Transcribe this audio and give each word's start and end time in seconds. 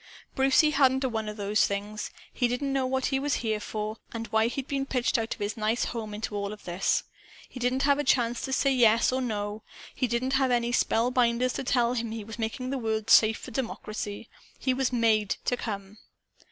"Brucie 0.33 0.71
hadn't 0.71 1.03
a 1.03 1.09
one 1.09 1.29
of 1.29 1.37
those 1.37 1.67
things. 1.67 2.09
He 2.33 2.47
didn't 2.47 2.73
know 2.73 2.87
what 2.87 3.05
he 3.13 3.19
was 3.19 3.35
here 3.45 3.59
for 3.59 3.97
and 4.11 4.25
why 4.29 4.47
he'd 4.47 4.67
been 4.67 4.87
pitched 4.87 5.19
out 5.19 5.35
of 5.35 5.39
his 5.39 5.55
nice 5.55 5.83
home, 5.85 6.11
into 6.15 6.33
all 6.35 6.49
this. 6.57 7.03
He 7.47 7.59
didn't 7.59 7.83
have 7.83 7.99
a 7.99 8.03
chance 8.03 8.41
to 8.45 8.51
say 8.51 8.73
Yes 8.73 9.11
or 9.11 9.21
No. 9.21 9.61
He 9.93 10.07
didn't 10.07 10.33
have 10.33 10.49
any 10.49 10.71
spellbinders 10.71 11.53
to 11.53 11.63
tell 11.63 11.93
him 11.93 12.09
he 12.09 12.23
was 12.23 12.39
making 12.39 12.71
the 12.71 12.79
world 12.79 13.11
safe 13.11 13.37
for 13.37 13.51
d'mocracy. 13.51 14.27
He 14.57 14.73
was 14.73 14.91
MADE 14.91 15.35
to 15.45 15.55
come. 15.55 15.99